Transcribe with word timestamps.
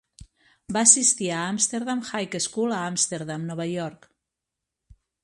Va 0.77 0.81
assistir 0.87 1.27
a 1.33 1.41
Amsterdam 1.49 2.01
High 2.07 2.37
School 2.47 2.73
a 2.79 2.79
Amsterdam, 2.93 3.47
Nova 3.51 3.69
York. 3.73 4.09